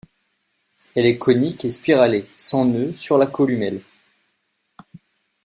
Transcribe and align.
Elle 0.95 1.05
est 1.05 1.19
conique 1.19 1.63
et 1.63 1.69
spiralée, 1.69 2.27
sans 2.35 2.65
nœuds 2.65 2.95
sur 2.95 3.19
la 3.19 3.27
columelle. 3.27 3.83